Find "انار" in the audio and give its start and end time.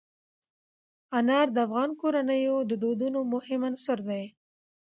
1.17-1.47